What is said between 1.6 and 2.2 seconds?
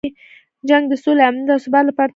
ثبات لپاره تهدید دی.